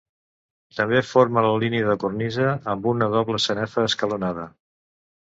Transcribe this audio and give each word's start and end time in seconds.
També 0.77 1.01
forma 1.09 1.43
la 1.45 1.51
línia 1.63 1.85
de 1.89 1.95
cornisa 2.03 2.47
amb 2.73 2.87
una 2.93 3.09
doble 3.17 3.41
sanefa 3.43 3.85
escalonada. 3.91 4.47